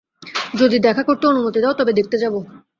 যদি 0.53 0.77
দেখা 0.79 1.03
করতে 1.03 1.23
অনুমতি 1.27 1.59
দাও 1.61 1.77
তবে 1.79 1.91
দেখতে 1.99 2.15
যাব। 2.17 2.33